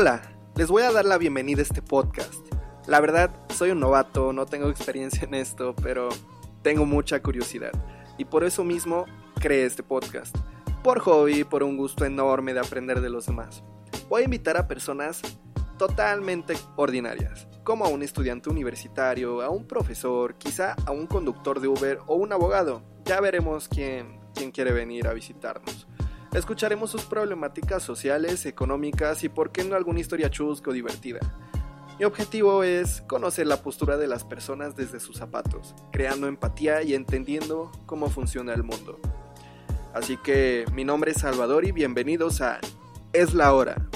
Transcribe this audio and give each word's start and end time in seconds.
Hola, 0.00 0.22
les 0.56 0.68
voy 0.68 0.82
a 0.82 0.92
dar 0.92 1.04
la 1.04 1.18
bienvenida 1.18 1.60
a 1.60 1.62
este 1.62 1.82
podcast. 1.82 2.42
La 2.86 3.00
verdad, 3.00 3.36
soy 3.50 3.72
un 3.72 3.80
novato, 3.80 4.32
no 4.32 4.46
tengo 4.46 4.70
experiencia 4.70 5.24
en 5.24 5.34
esto, 5.34 5.76
pero 5.76 6.08
tengo 6.62 6.86
mucha 6.86 7.20
curiosidad. 7.20 7.72
Y 8.16 8.24
por 8.24 8.42
eso 8.42 8.64
mismo 8.64 9.04
creé 9.34 9.66
este 9.66 9.82
podcast. 9.82 10.34
Por 10.82 11.00
hobby, 11.00 11.44
por 11.44 11.62
un 11.62 11.76
gusto 11.76 12.06
enorme 12.06 12.54
de 12.54 12.60
aprender 12.60 13.02
de 13.02 13.10
los 13.10 13.26
demás. 13.26 13.62
Voy 14.08 14.22
a 14.22 14.24
invitar 14.24 14.56
a 14.56 14.66
personas 14.66 15.20
totalmente 15.76 16.54
ordinarias, 16.76 17.46
como 17.62 17.84
a 17.84 17.88
un 17.88 18.02
estudiante 18.02 18.48
universitario, 18.48 19.42
a 19.42 19.50
un 19.50 19.66
profesor, 19.66 20.36
quizá 20.36 20.76
a 20.86 20.92
un 20.92 21.06
conductor 21.08 21.60
de 21.60 21.68
Uber 21.68 21.98
o 22.06 22.14
un 22.14 22.32
abogado. 22.32 22.82
Ya 23.04 23.20
veremos 23.20 23.68
quién, 23.68 24.18
quién 24.34 24.50
quiere 24.50 24.72
venir 24.72 25.06
a 25.06 25.12
visitarnos. 25.12 25.86
Escucharemos 26.32 26.90
sus 26.90 27.02
problemáticas 27.02 27.82
sociales, 27.82 28.46
económicas 28.46 29.24
y 29.24 29.28
por 29.28 29.50
qué 29.50 29.64
no 29.64 29.74
alguna 29.74 29.98
historia 29.98 30.30
chusca 30.30 30.70
o 30.70 30.72
divertida. 30.72 31.18
Mi 31.98 32.04
objetivo 32.04 32.62
es 32.62 33.02
conocer 33.02 33.48
la 33.48 33.62
postura 33.62 33.96
de 33.96 34.06
las 34.06 34.22
personas 34.22 34.76
desde 34.76 35.00
sus 35.00 35.16
zapatos, 35.16 35.74
creando 35.90 36.28
empatía 36.28 36.82
y 36.82 36.94
entendiendo 36.94 37.72
cómo 37.84 38.08
funciona 38.10 38.54
el 38.54 38.62
mundo. 38.62 39.00
Así 39.92 40.16
que 40.18 40.66
mi 40.72 40.84
nombre 40.84 41.10
es 41.10 41.18
Salvador 41.18 41.64
y 41.66 41.72
bienvenidos 41.72 42.40
a 42.40 42.60
Es 43.12 43.34
la 43.34 43.52
hora. 43.52 43.89